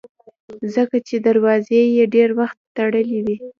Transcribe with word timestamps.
ځکه 0.73 0.97
چې 1.07 1.15
دروازې 1.27 1.79
یې 1.95 2.05
ډېر 2.15 2.29
وخت 2.39 2.57
تړلې 2.77 3.19
وي. 3.25 3.37